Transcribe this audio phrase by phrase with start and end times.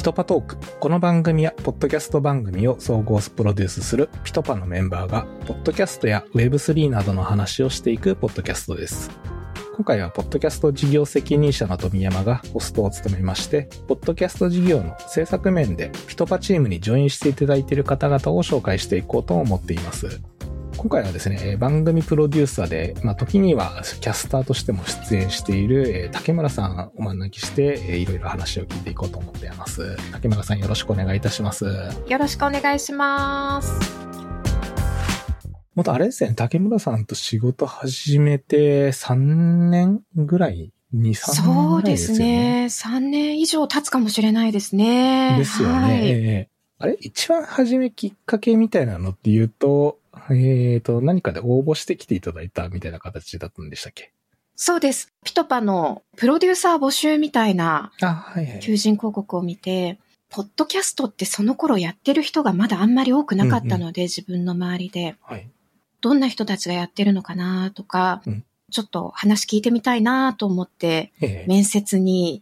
[0.00, 0.56] PitPa トーク。
[0.80, 9.10] この番組は、ポッドキャスト番組を総合プロデュースする PitPa のメンバーが、ポッドキャストや Web3 などの話をしていくポッドキャストです。
[9.76, 20.22] 今回は、ポッドキャスト事業責任者の富山がホストを務めまして、ポッドキャスト事業の制作面で、 PitPa チームにジョインしていただいている方々を紹介していこうと思っています。
[20.80, 29.94] 今回はですね、えー番組プロデューサーで、まあ、時にはキャスターとしても出演している、えー竹村さんをお招きして、えーいろいろ話を聞いていこうと思っています。
[30.10, 31.66] 竹村さんよろしくお願いいたします。
[32.08, 33.70] よろしくお願いします。
[35.74, 39.14] もっとあれですね、竹村さんと仕事始めて3
[39.68, 42.26] 年ぐらい ?2、3年そうでぐらいですよすね。
[42.62, 42.64] ね。
[42.66, 45.36] 3年以上経つかもしれないですね。
[45.36, 45.74] ですよね。
[45.74, 46.08] はい。
[46.08, 46.50] えー
[46.82, 46.96] あれ？
[47.02, 49.98] 一番初めきっかけみたいなのっていうと、
[50.30, 54.12] えっ、と、何かで応募してきていただいたみたいな形だったんでしたっけ？
[54.56, 55.12] そうです。
[55.24, 58.60] ピトパのプロデューサー募集みたいなあ、はいはい。
[58.60, 65.16] 求人広告を見て、ポッドキャストってその頃やってる人がまだあんまり多くなかったので、自分の周りで。
[65.22, 65.48] はい。
[66.00, 72.40] どんな人たちがやってるのかなとか、うんちょっと話聞いてみたいなと思って、ええ面接に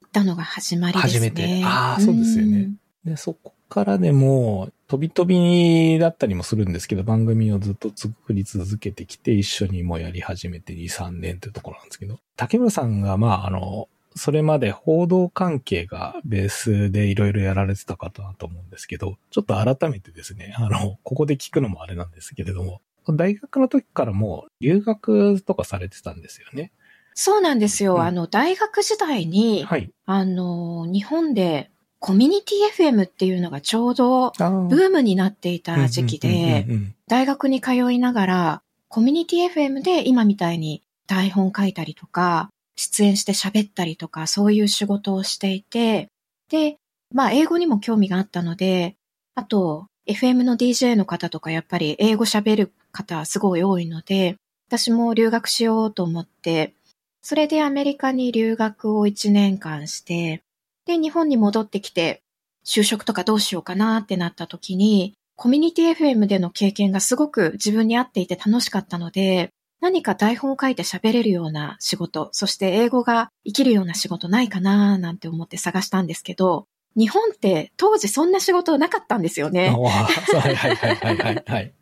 [0.00, 1.20] 行ったのが始まりですね。
[1.20, 26.72] 初めてあーそうですよねんで、そこからでも、飛び飛びだったりもするんですけど、番組をずっと作り続けてきて、一緒にもうやり始めて2、3年というところなんですけど、竹村さんが、まあ、あの、それまで報道関係がベースでいろいろやられてた方だと思うんですけど、ちょっと改めてですね、あの、ここで聞くのもあれなんですけれども、大学の時からもう留学とかされてたんですよね。
[27.14, 27.96] そうなんですよ。
[27.96, 29.90] うんあの、大学時代に、はい。
[30.06, 36.66] あの、日本でコミュニティ FM っていうのがちょうどブームになっていた時期で
[37.08, 46.08] 大学に通いながら、コミュニティ FM で今みたいに台本書いたりとか、出演して喋ったりとか、そういう仕事をしていて、
[46.50, 46.76] で、
[47.12, 48.96] まあ、英語にも興味があったので、
[49.34, 54.36] あと、FM の DJ の方とかやっぱり英語喋る方すごい多いので、
[54.68, 56.74] 私も留学しようと思って、
[57.22, 60.42] それでアメリカに留学を1年間して、
[60.86, 62.22] で、日本に戻ってきて、
[62.64, 76.66] 就職とかどうしようかなってなった時に、コミュニティ FM での経験がすごく自分に合っていて楽しかったので、何か台本を書いて喋れるような仕事、そして英語が生きるような仕事ないかななんて思って探したんですけど、
[76.96, 79.68] 日本って当時そんな仕事なかったんですよね。
[79.68, 81.74] はいはいはいはい。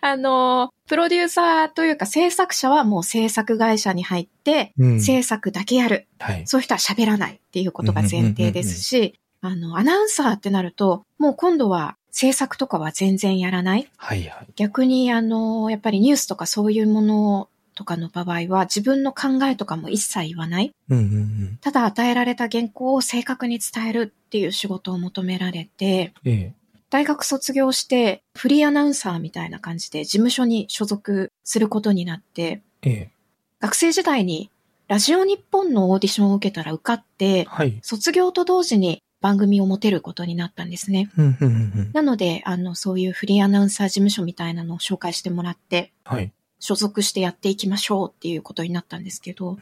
[0.00, 6.06] あの、プロデューサーというか制作者はもう制作会社に入って、うん制作だけやる。
[6.18, 6.46] はい。
[6.46, 13.88] そういう人は喋らないっていうことが前提ですし、あの、アナウンサーってなると、もう今度は制作とかは全然やらない。
[13.96, 14.46] はいはい。
[14.56, 20.72] 逆に、あの、やっぱりニュースとかそういうものとかの場合は自分の考えとかも一切言わない。
[20.88, 21.58] うんうんうん。
[21.60, 26.54] ただ与えられた原稿を正確に伝えるっていう仕事を求められて、ええ。
[26.90, 33.10] 大学卒業してフリーアナウンサーみたいな感じで事務所に所属することになって、ええ。
[33.60, 34.50] 学生時代に
[34.88, 37.78] ラジオ日本のオーディションを受けたら受かって、はい。
[37.82, 41.10] 卒業と同時に番組を持てることになったんですね。
[41.92, 46.32] なので、あの、そういうフリーアナウンサー事務所みたいなのを紹介してもらって、はい。
[46.60, 49.58] 所属してやっていきましょうっていうことになったんですけど。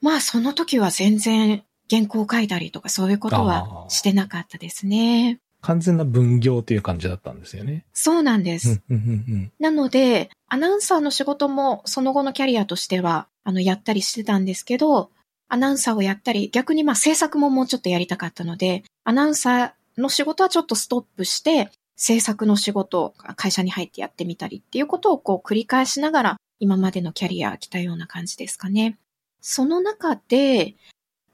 [0.00, 5.40] まあその時は全然原稿を書いたりとかそういうことあはーしてなかったですね。
[5.64, 7.86] 完全な分業という感じだったんですよね。
[7.94, 8.82] そうなんです。
[8.90, 15.10] うんうんうんなので、アナウンサーの仕事もその後のキャリアとしては、あの、やったりしてたんですけど、
[15.48, 28.98] アナウンサーをやったり、逆にまあ制作ももうちょっとやりたかったので、アナウンサーの仕事はちょっとストップして、制作の仕事を会社に入ってやってみたりっていうことをこう繰り返しながら、今までのキャリア来たような感じですかね。
[29.40, 30.74] その中で、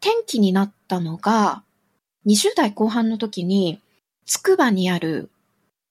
[0.00, 1.64] 転機になったのが、
[2.26, 3.80] 20代後半の時に、
[4.30, 5.28] つくばにある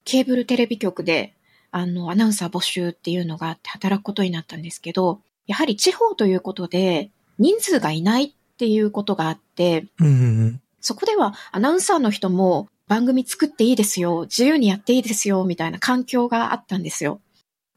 [0.05, 1.33] ケーブルテレビ局で、
[1.71, 10.07] あの、アナウンサー募集っていうのがあって働くことになったんですけど、やはり地方ということで、人数がいないっていうことがあって、うん。
[10.07, 10.61] うんうんうん。
[10.79, 17.19] そこではアナウンサーの人も番組作っていいですよ、自由にやっていいですよ、みたいな環境があったんですよ。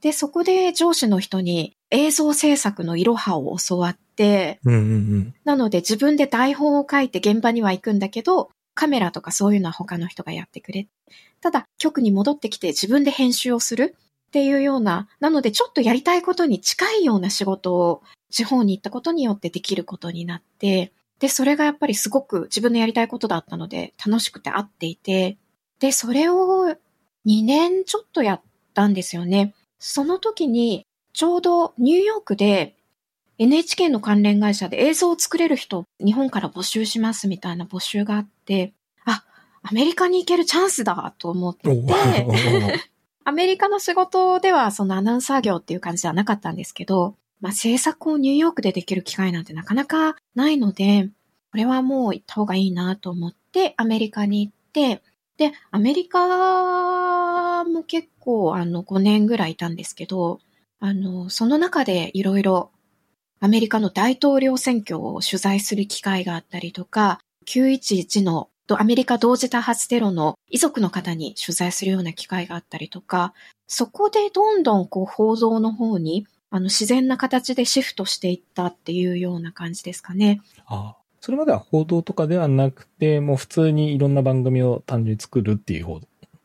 [0.00, 5.34] で、そこで上司の人に映像制作のいろはを教わって、うんうんうん。
[5.44, 10.88] なので自分で台本を書いて現場には行くんだけど、カメラとかそういうのは他の人がやってくれ。
[11.40, 25.38] ただ、局に戻ってきて自分で編集をするっていうような、なのでちょっとやりたいことに近いような仕事を地方に行ったことによってできることになって、で、それがやっぱりすごく自分のやりたいことだったので楽しくて合っていて、
[25.78, 26.76] で、それを
[27.26, 28.42] 2年ちょっとやっ
[28.74, 29.54] たんですよね。
[29.78, 32.76] その時にちょうどニューヨークで
[33.38, 38.31] NHK の関連会社で映像を作れる人、日本から募集しますみたいな募集があって、
[39.04, 39.24] あ、
[39.62, 41.70] アメリカに行けるチャンスだと思って。
[43.24, 51.10] アメリカの仕事ではそのアナウンサー業っていう感じではなかったんですけど、まあ制作をニューヨークでできる機会なんてなかなかないので、
[51.52, 55.02] これはもう行った方がいいなと思ってアメリカに行って、
[55.36, 60.40] で、アメリカも結構あの5年ぐらいいたんですけど、
[60.80, 62.70] あの、その中でいろいろ
[63.40, 73.34] アメリカの大統領選挙を取材する機会があったりとか、911のとアメリカ同時多発テロの遺族の方に取材するような機会があったりとか、
[73.66, 80.40] そこでどんどんこう報道の方にあの自然な形でシフトしていったっていうような感じですかね。
[80.66, 86.00] あそれまでは報道とかではなくて、もう普通にいろんな番組を単純に作るっていう方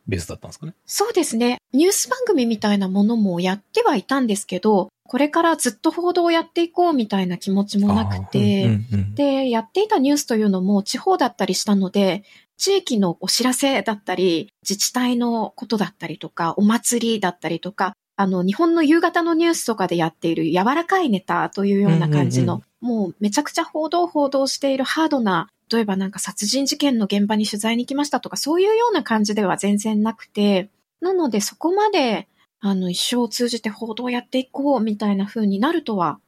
[0.06, 0.74] ベースだったんですかね。
[0.86, 1.58] そうですね。
[1.72, 9.14] ニュース番組みたいなものもやってはいたんですけど、これからずっと報道をやっていこうみたいな気持ちもなくて、うんうんうん。
[9.14, 12.22] で、やっていたニュースというのも地方だったりしたので、
[12.58, 30.70] 地域のお知らせだったり、自治体のことだったりとか、お祭りだったりとか、あの、日本の夕方のニュースとかでやっている柔らかいネタというような感じの、うんもうめちゃくちゃ報道報道しているハードな、例えばなんか殺人事件の現場に取材に来ましたとか、そういうような感じでは全然なくて、
[31.00, 32.28] なのでそこまで、
[32.60, 36.18] あの、一生を通じて報道をやっていこうみたいな風になるとは、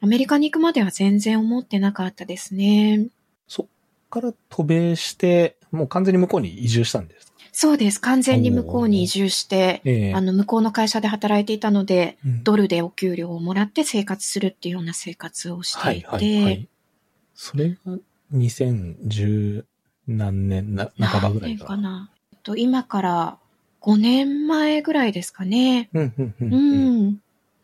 [0.00, 3.06] アメリカに行くまでは全然思ってなかったですね。
[3.48, 3.66] そっ
[4.10, 7.32] から渡米して、もう完全に向こうに移住したんですか？
[7.52, 8.00] そうです。
[8.00, 16.68] 完全に向こうに移住して、ええあの、向こうの会社で働いていたので、うんドルでお給料をもらって生活するっていうような生活をしていて、はいはいはい。
[17.34, 17.98] それが
[18.34, 19.64] 2010
[20.06, 22.10] 何年な、半ばぐらいかかな。
[22.32, 23.38] えっと今から
[23.86, 25.88] 5年前ぐらいですかね。
[25.94, 27.06] うんうんうんううん。
[27.10, 27.18] ん。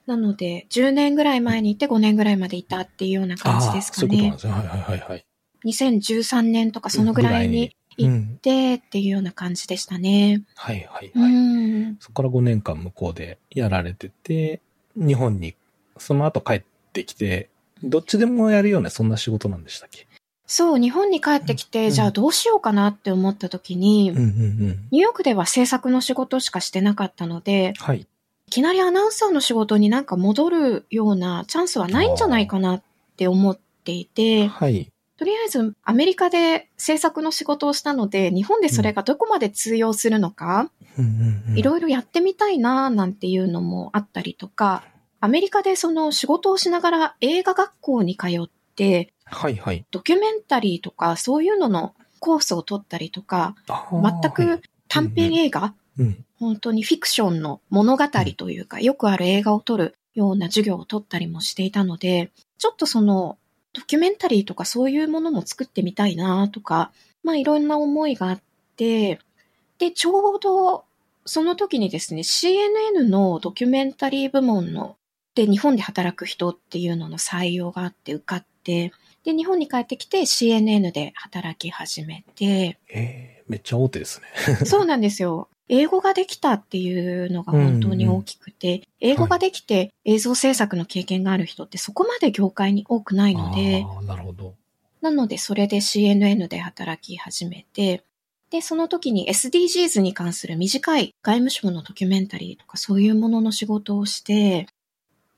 [0.07, 4.39] なので、10年ぐらい前にいて5年ぐらいまでいたっていうような感じですかそういうことなんねで。
[4.39, 4.53] すね。
[4.53, 5.27] はいはいはいはい。
[5.65, 10.43] 2013年とかそのぐらいに行ってっていうような感じでしたね。
[10.55, 11.33] はいはいうはい。
[11.33, 11.97] ん。
[11.99, 14.61] そこから5年間向こうでやられてて、
[14.97, 15.55] 日本に
[15.99, 17.49] その後帰ってきて、
[17.83, 20.07] どっちでもやるようなそんな仕事なんでしたっけ？
[20.53, 24.89] そう、日本に帰ってきて、うんじゃあどうしようかなって思った時に、うんうんうん。
[24.91, 28.01] ニューヨークでは制作の仕事しかしてなかったので、はい。
[28.01, 28.07] い
[28.51, 32.83] きなりアナウンサーの仕事になんか戻るようなチャンスはないんじゃないかなっ
[33.17, 34.93] て思っていて、はい。
[35.17, 40.71] とりあえずアメリカで制作の仕事をしたので、日本でそれがどこまで通用するのか、
[41.55, 44.85] いろいろやってみたいななんていうのもあったりとか、
[45.21, 49.85] アメリカでその仕事をしながら映画学校に通って、はいはい。
[49.91, 56.25] ドキュメンタリーとかそういうののコースを取ったりとか、全く短編映画、うん。
[56.39, 63.39] 本当にフィクションの物語というか、よくある映画を撮るような授業を取ったりもしていたので、ちょっとその、
[63.73, 66.93] ドキュメンタリーとかそういうものも作ってみたいなとか、
[67.23, 68.41] まあいろんな思いがあっ
[68.77, 69.19] て、
[69.79, 70.85] で、ちょうど
[71.25, 74.97] その時にですね、CNN のドキュメンタリー部門の、
[75.35, 78.93] で、日本で働く人っていうのの採用があって受かって、
[79.25, 84.67] で、日本に帰ってきて CNN で働き始めて、えー、めっちゃ大手ですね。
[84.67, 85.49] そうなんですよ。
[85.69, 94.55] 英語ができたっていうのが本当に大きくて、英語ができて映像制作の経験がある人ってそこまで業界に多くないので、なるほど。
[95.01, 98.05] なのでそれで CNN で働き始めて、
[98.51, 104.67] で、その時に SDGs に関する短い外務省のドキュメンタリーとかそういうものの仕事をして、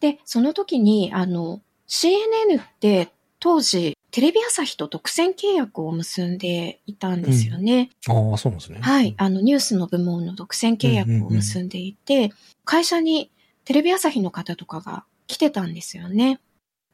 [0.00, 3.13] で、その時にあの CNN って
[3.45, 7.91] 当時テレビ朝日と独占契約を結んでいたんですよね。
[8.09, 8.79] ああ、そうなんですね。
[8.81, 9.15] はい。
[9.19, 12.33] あの、ニュースの部門の独占契約を結んでいて、
[12.65, 13.31] 会社に
[13.67, 16.41] テレビ朝日の方とかが来てたんですよね。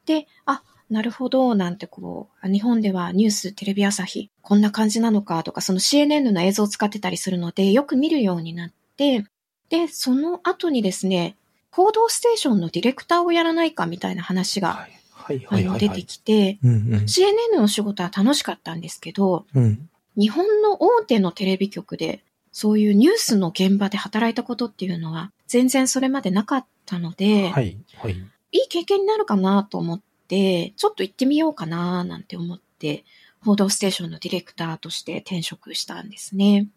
[0.05, 9.23] で、あ、なるほど、なんてこう、あ日本ではニューステレビ朝日、こんな感じなのかとか、その CNN の映像を使ってたりするので、よく見るようになって、
[9.69, 11.37] で、その後にですね、
[11.71, 15.00] 報道ステーションのディレクターをやらないかみたいな話が、はい。
[15.21, 15.79] はいはいはい。
[15.79, 16.93] 出てきて、うんうん。
[17.03, 19.89] CNN の仕事は楽しかったんですけど、うん。
[20.17, 27.77] 日本の大手のテレビ局で、そういうニュースの現場で働いたことっていうのは、全然それまでなかったので、はい。
[27.95, 28.13] はい。
[28.51, 33.05] いい経験になるかなと思って、ちょっと行ってみようかななんて思って、
[33.43, 36.67] 報道ステーションのディレクターとして転職したんですね。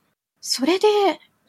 [0.40, 0.86] それで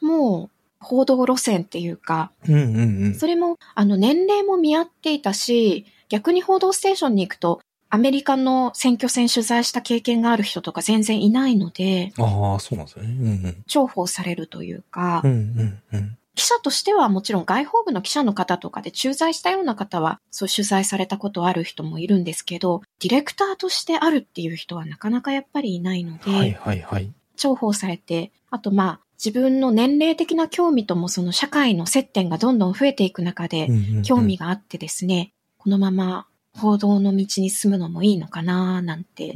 [0.00, 3.14] もう、報道路線っていうか、うんうんうん。
[3.14, 13.10] それも、あの、年齢も見合っていたし、逆に報道ステーションに行くと、アメリカの選挙戦取材した経験がある人とか全然いないので、ああ、そうなんですよね。
[13.10, 13.64] うんうん。
[13.66, 16.18] 重宝されるというか、うんうんうん。
[16.34, 27.10] 記者としてはもちろん外報部の記者の方とかで駐在したような方は、そう取材されたことある人もいるんですけど、ディレクターとしてあるっていう人はなかなかやっぱりいないので、はいはいはい。
[27.36, 33.68] 重宝されて、あとまあ、自分の年齢的な興味ともその社会の接点がどんどん増えていく中で、
[34.02, 35.32] 興味があってですね、
[35.66, 39.32] このまま報道の道に進むのもいいのかななんて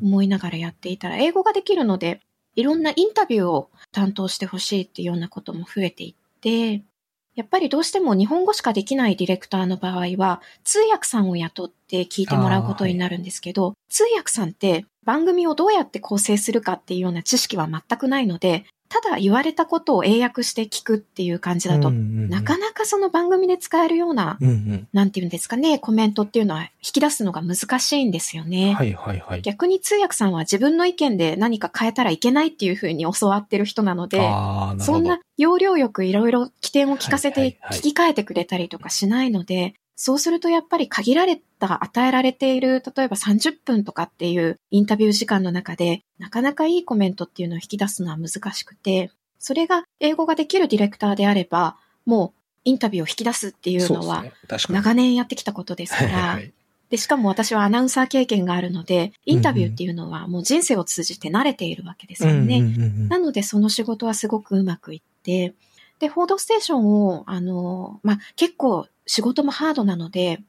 [0.00, 2.20] 思いながらやっていたら、英語ができるので、
[2.54, 6.84] いろんなインタビューを担当してほしいっていうようなことも増えていって、
[7.34, 28.74] やっぱりどうしても日本語しかできないディレクターの場合は、通訳さんを雇って聞いてもらうことになるんですけど、はい、通訳さんって番組をどうやって構成するかっていうような知識は全くないので、ただ言われたことを英訳して聞くっていう感じだと、うんうんうん、なかなかその番組で使えるような、うんうん、なんていうんですかね、コメントっていうのは引き出すのが難しいんですよね。
[28.74, 29.42] はいはいはい。
[29.42, 34.18] 逆に通訳さんは自分の意見で何か変えたらいけないっていうふうに教わってる人なので、
[34.78, 54.24] そんな要領よくいろいろ起点を聞かせて聞き換えてくれたりとかしないので、そうするとやっぱり限られた与えられている、例えば30分とかっていうインタビュー時間の中で、なかなかいいコメントっていうのを引き出すのは難しくて、それが英語ができるディレクターであれば、もうインタビューを引き出すっていうのは、
[54.68, 56.40] 長年やってきたことですから、
[56.90, 62.60] で、しかも私はアナウンサー経験があるので、インタビューっていうのはもう人生を通じて慣れているわけですよね。
[63.08, 65.54] なのでその仕事はすごくうまくいって、
[66.00, 70.40] で、報道ステーションを、あの、まあ、結構仕事もハードなので、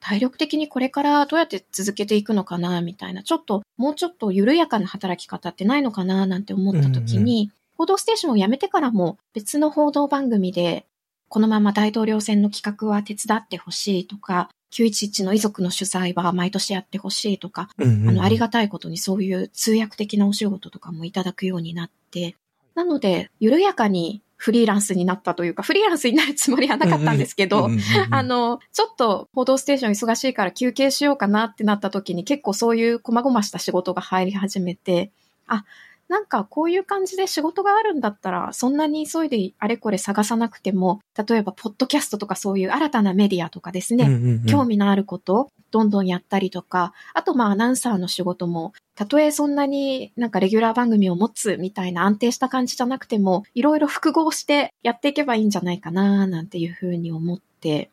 [0.00, 10.84] 体力的にこれからどうやって続けていくのかな、みたいな、ちょっと、もうちょっと緩やかな働き方ってないのかな、なんて思った時に、うんうん、報道ステーションを辞めてからも別の報道番組で、
[11.28, 22.36] このまま大統領選の企画は手伝ってほしいとか、911の遺族の取材は毎年やってほしいとか、うんうん、あの、ありがたいことにそういう通訳的なお仕事とかもいただくようになって、
[22.74, 27.68] なので、緩やかにフリーランスになったというか、フリーランスになるつもりはなかったんですけど、
[28.10, 35.12] あの、ちょっと報道ステーション忙しいから休憩しようかなってなった時に結構そういう細々した仕事が入り始めて、
[35.46, 35.64] あ、
[36.08, 57.90] なんかこういう感じで仕事があるんだったら、そんなに急いであれこれ探さなくても、例えばポッドキャストとかそういう新たなメディアとかですね、うんうんうん、興味のあることどんどんやったりとか、あとまあアナウンサーの仕事も、たとえそんなになんかレギュラー番組を持つみたいな安定した感じじゃなくても、いろいろ複合してやっていけばいいんじゃないかな、なんていうふうに思って、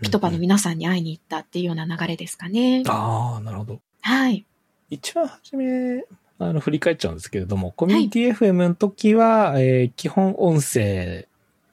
[0.00, 2.82] ピトパの皆さんに会いに行ったっていうような流れですかね。
[2.86, 3.80] ああ、なるほど。
[4.00, 4.46] はい。
[4.88, 6.04] 一番初め、
[6.48, 11.28] あの、振り返っちゃうんですけれども、コミュニティ FM の時は、はい、えー、基本音声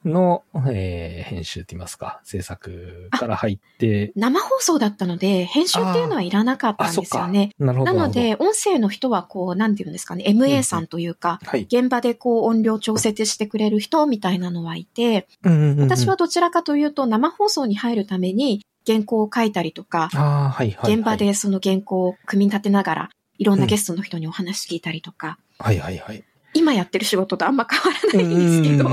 [0.05, 4.11] の、えー、編集って言いますか、制作から入って。
[4.15, 7.51] 生放送だったので、編集っていうのはいらなかったんですよね。
[7.59, 7.93] なるほど。
[7.93, 23.09] なので、音声の人はこう、なんていうんですかね、MA さんというか、うんはい、現場でこう、音量調節してくれる人みたいなのはいて、うんうんうん、私はどちらかというと、生放送に入るために、原稿を書いたりとか、はいはい、現場でその原稿を組み立てながら、
[23.39, 25.39] いろんなゲストの人にお話聞いたりとか。
[25.57, 26.23] はいはいはい。
[26.53, 28.89] 今やってる仕事とあんま変わらないんですけど、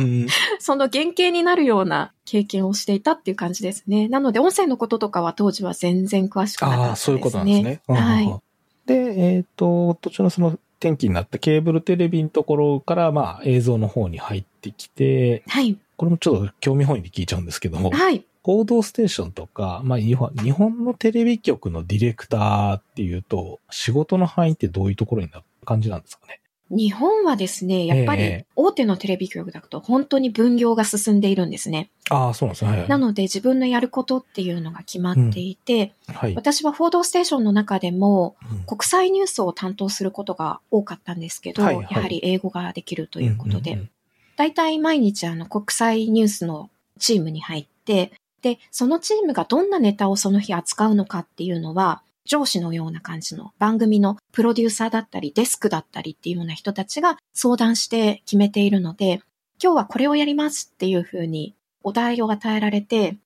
[0.61, 4.09] その原型になるような経験をしていたっていう感じですね。
[4.09, 6.91] なので、音声のこととかは当時は全然詳しくなかったですね。
[6.91, 7.81] ああ、そういうことなんですね。
[7.89, 8.41] はい。
[8.87, 15.77] で、えっ、ー、と、途中のその転機になったケーブルテレビのところから、まあ、映像の方に入ってきて、はい。
[15.97, 18.26] これもちょっと興味本位で聞いちゃうんですけども、はい。
[18.47, 26.39] 報道ステーションとか、まあ日本、日本のテレビ局のディレクターっていうと、仕事の範囲ってどういうところになる感じなんですかね？
[26.71, 31.91] 日本はですね、やっぱり大手のテレビ局だと本当に分業が進んでいるんですね。
[32.09, 32.87] ああ、そうなんですね。
[32.89, 38.37] なので自分のやることっていうのが決まっていて、うんはい、私は報道ステーションの中でも
[38.69, 43.89] 国際ニュースを担当することが多かったんですけど、やはり英語ができるということで、
[44.37, 48.13] 大体毎日あの国際ニュースのチームに入って、
[48.47, 59.21] で、そのチームがどんなネタをその日扱うのかっていうのは、上司のような感じの番組のプロデューサーだったり、デスクだったりっていうような人たちが相談して決めているので、
[59.61, 63.17] 今日はこれをやりますっていうふうにお題を与えられて、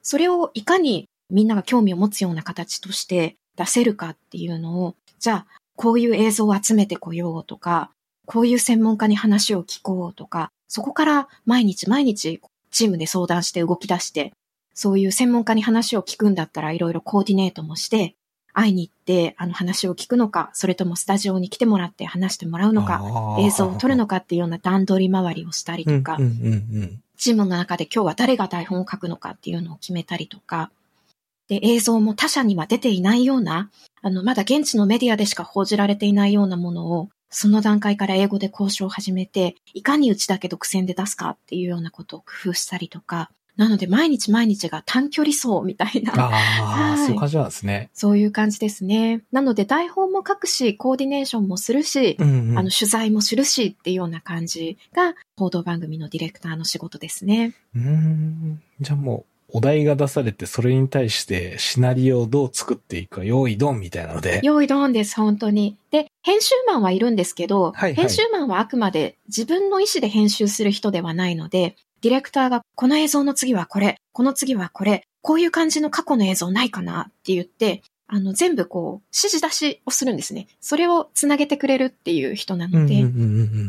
[0.00, 7.90] それをいかにみんなが興味を持つような形として出せるかっていうのを、じゃあ、こういう映像を集めてこようとか、
[8.24, 14.32] こういう専門家に話を聞こうとか、そこから毎日毎日チームで相談して動き出して、
[14.74, 18.14] そういう専門家に話を聞くんだったらいろいろコーディネートもして、
[18.54, 26.18] 会いに行ってあの話を聞くのか、それともスタジオに来てもらって話してもらうのか、映像を撮るのかっていうような段取り回りをしたりとか、
[27.16, 30.70] チームの中で今日は誰が台本を書くのかっていうのを決めたりとか、
[31.48, 46.12] で、映像も他社には出ていないような、あの、まだ現地のメディアでしか報じられていないようなものをその段階から英語で交渉を始めて、いかにうちだけ独占で出すかっていうようなことを工夫したりとか、なので毎日毎日が短距離走みたいな。
[46.14, 47.90] ああ、はいそういう感じなんですね。
[47.92, 49.22] そういう感じですね。
[49.30, 57.54] なので台本も書くし、コーディネーションもするし、うんうんあの取材もするしっていうような感じが報道番組のディレクターの仕事ですね。
[57.74, 58.62] うーん。
[58.80, 64.40] じゃあもう、お題が出されて、それに対してシナリオをどう作っていくか、用意ドンみたいなので。
[64.42, 65.76] 用意ドンです、本当に。
[65.90, 80.48] で、編集マンはいるんですけど、はいはい編集マンはあくまで自分の意思で編集する人ではないので、ディレクターがこの映像の次はこれ、この次はこれ、こういう感じの過去の映像ないかなって言って、あの、全部こう、指示出しをするんですね。
[80.60, 83.06] それをつなげてくれるっていう人なので、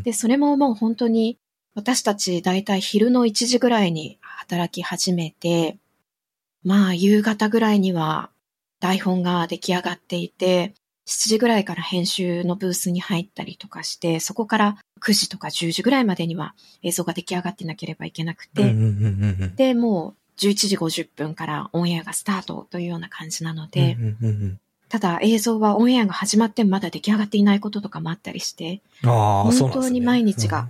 [0.02, 1.38] で、それももう本当に、
[1.74, 5.78] 私たちだいたい昼の1時ぐらいに働き始めて、
[6.62, 8.30] まあ夕方ぐらいには
[8.80, 10.74] 台本が出来上がっていて、
[11.06, 30.68] 7時ぐらいから編集のブースに入ったりとかして、そこから9時とか10時ぐらいまでには映像が出来上がってなければいけなくて、うんうんうんうんで、もう11時50分からオンエアがスタートというような感じなので、うんうんうんただ映像はオンエアが始まってもまだ出来上がっていないこととかもあったりして、本当に毎日が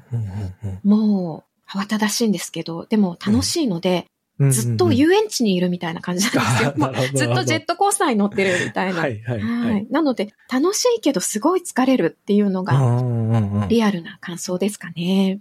[0.82, 4.04] もう慌ただしいんですけど、でも楽しいので、うん、
[4.50, 6.98] ずっと遊園地にいるみたいな感じなんですよ。
[7.14, 9.00] ずっとジェットコースターに乗ってるみたいな。
[9.00, 9.86] はいはいははいい。
[9.90, 15.38] なので、楽しいけどすごい疲れるっていうのうが、リアルな感想ですかね。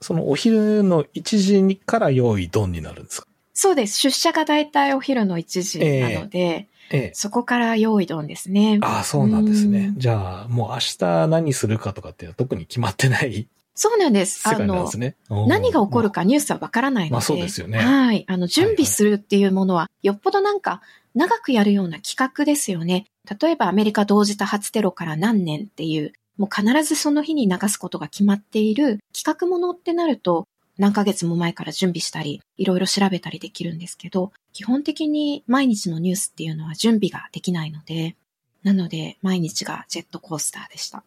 [0.00, 3.26] そのお昼の1時にから用意ドンになるんですか？
[3.52, 3.98] そうです。
[3.98, 7.10] 出社がだいたいお昼の1時なので、ええ。
[7.12, 8.78] そこから用意ドンですね。
[8.80, 9.98] ああ、そうなんですねう。
[9.98, 13.48] んじゃあ、もう明日何するかとかっていうのは特に決まってない
[13.82, 14.46] そうなんです。
[14.46, 15.16] 世あのね。
[15.48, 16.20] 何が起こるか。
[16.20, 17.12] かニュースはわからないので。
[17.12, 18.26] まあそうですよねはい。
[18.28, 20.82] あの、準備するっていうものは、よっぽどなんか、
[21.14, 23.06] 長くやるような企画ですよね。
[23.40, 30.46] 例えばアメリカ同時多発テロから何年っていう、もう必ずその日に流すことが決まっている企画ものってなると、
[30.76, 38.14] 何ヶ月も前から準備したり、いろいろ調べたりできるんですけど、基本的に毎日のニュースっていうのは準備ができないので、
[38.62, 41.02] なので毎日がジェットコースターでした。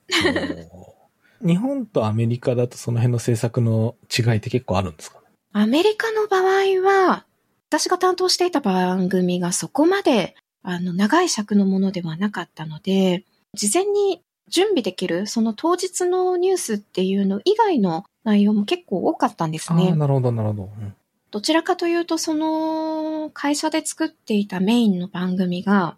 [1.43, 5.25] 日本とアメリカだとその辺の政策の違いって結構あるんですかね？
[5.53, 7.25] アメリカの場合は、
[7.69, 19.93] 私が担当していた番組がそこまで、あの、長い尺のものではなかったので、事前に準備できる、その当日のニュースっていうの以外の内容も結構多かったんですね。
[19.93, 20.63] なるほど、なるほど。
[20.63, 20.95] うん
[21.31, 25.97] どちらかというと、その会社で作っていたメインの番組が、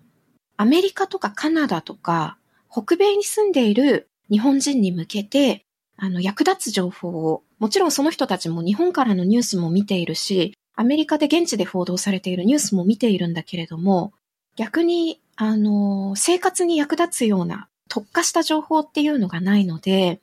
[0.55, 2.37] アメリカとかカナダとか、
[2.71, 5.61] 北米に住んでいる日本人に向けて、
[5.97, 14.11] あの、役立つ情報を、もちろんその人たちも日本からのニュースも見ているし、アメリカで現地で報道されているニュースも見ているんだけれども、
[14.57, 20.19] 逆に、あの、生活に役立つような特化した情報っていうのがないので、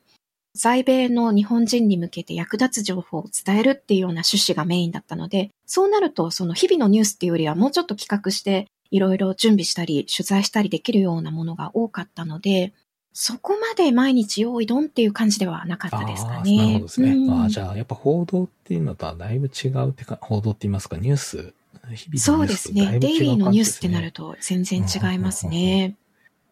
[0.55, 12.73] 在米の日本人に向けて役立つ情報を伝えるっていうような趣旨がメインだったので、そうなると、その日々のニュースっていうよりはもうちょっと企画して、いろいろ準備したり、取材したりできるようなものが多かったので、
[13.13, 16.57] そこまで毎日用意ドンっていう感じではなかったですかね。
[16.57, 17.11] なるほどですね。
[17.11, 21.53] うんああ、じゃあ、やっぱ報道っていうのとはだいぶ違うってか、報道って言いますか、ニュース、
[21.93, 22.99] 日々のニュースとだいぶ違うそうですね。
[22.99, 24.33] デイリーのニュースってなると。
[24.33, 25.95] と全然違いますね。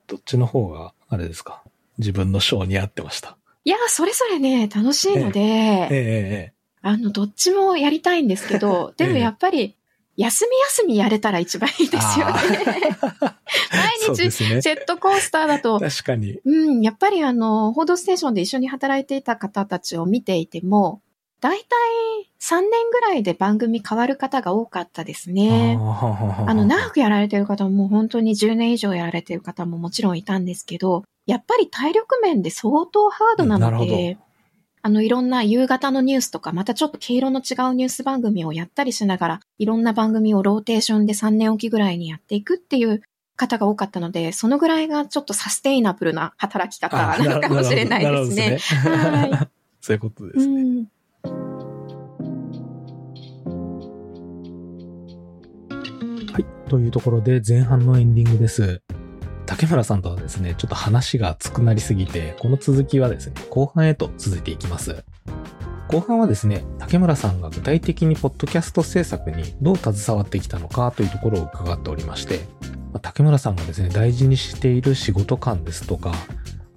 [0.07, 1.63] どっちの方が、あれですか、
[1.97, 3.37] 自分の章に合ってました。
[3.63, 9.75] いや、それぞれね、楽しいので、ええあの、どっちもやりたいんですけど、 でもやっぱり、
[10.17, 12.33] 休み休みやれたら一番いいですよね。
[13.71, 16.39] 毎日、ジェットコースターだと、確かに。
[16.45, 21.01] うん、やっぱりあの、報道ステーションで一緒に働いていた方たちを見ていても、
[21.41, 25.77] だいたい3年ぐらいで番組変わる方が多かったですね。
[25.79, 34.17] ああの、長くやられてる方も本当に10年以上やられてる方ももちろんいたんですけど、やっぱり体力面で相当ハードななるほので、
[34.83, 43.03] あの、いろんな夕方のニュースとか、またちょっと毛色の違うニュース番組をやったりしながら、いろんな番組をローテーションで3年おきぐらいにやっていくっていう
[43.35, 48.57] 方が多かったので、そのぐらいがちょっとサステイナブルな働き方なのかもしれないですね。
[48.89, 49.49] はい。
[49.81, 50.61] そういうことですね。
[50.61, 50.87] うん
[56.31, 56.69] はい。
[56.69, 58.81] というところで前半のエンディングです。
[59.51, 65.03] 竹村さんとはですね、ちょっと話が熱くなりすぎて、この続きはですね、後半へと続いていきます。
[65.89, 72.39] 後半はですね、竹村さんが具体的にポッドキャスト制作にどう携わってきたのかというところを伺っておりまして、
[73.01, 76.13] 竹村さんがですね、大事にしている仕事感ですとか、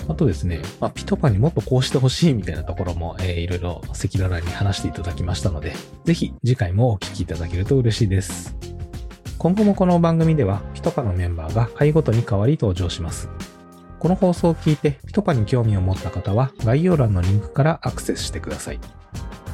[0.09, 5.75] あとですね、まあ、ピトパにもっとこうしてほしいみたいなところも、えーいろいろ赤裸々に話していただきましたので、
[6.07, 8.64] ぜひ次回もお聞きいただけると嬉しいです。
[9.45, 13.29] 今後もこの番組では、ピトパのメンバーが回ごとに変わり登場します。
[13.99, 18.81] この放送を聞いてひとかに興味を持った方は概要欄のリンクからアクセスしてください。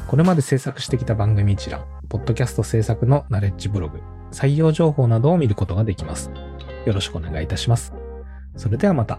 [0.07, 3.99] これまで制作してきた番組一覧、ポッドキャスト制作のナレッジブログ、
[4.31, 6.31] 採用情報などを見ることができます。
[6.87, 7.93] よろしくお願いいたします。
[8.55, 9.19] それではまた。